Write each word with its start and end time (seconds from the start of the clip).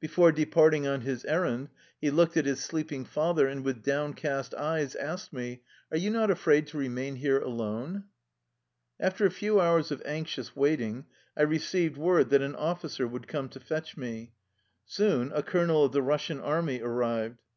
Before 0.00 0.32
de 0.32 0.44
parting 0.44 0.88
on 0.88 1.02
his 1.02 1.24
errand, 1.26 1.68
he 2.00 2.10
looked 2.10 2.36
at 2.36 2.46
his 2.46 2.58
sleeping 2.58 3.04
father, 3.04 3.46
and 3.46 3.64
with 3.64 3.84
downcast 3.84 4.52
eyes 4.54 4.96
asked 4.96 5.32
me, 5.32 5.62
"Are 5.92 5.96
you 5.96 6.10
not 6.10 6.32
afraid 6.32 6.66
to 6.66 6.76
remain 6.78 7.14
here 7.14 7.38
alone?" 7.38 8.02
After 9.08 9.24
a 9.24 9.30
few 9.30 9.60
hours 9.60 9.92
of 9.92 10.02
anxious 10.04 10.56
waiting 10.56 11.06
I 11.36 11.42
re 11.42 11.60
ceived 11.60 11.96
word 11.96 12.30
that 12.30 12.42
an 12.42 12.56
officer 12.56 13.06
would 13.06 13.28
come 13.28 13.48
to 13.50 13.60
fetch 13.60 13.96
me. 13.96 14.32
Soon 14.84 15.30
a 15.32 15.44
colonel 15.44 15.84
of 15.84 15.92
the 15.92 16.02
Russian 16.02 16.40
army 16.40 16.82
ar 16.82 16.90
rived. 16.90 17.38